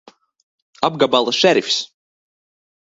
[0.89, 1.79] Apgabala šerifs!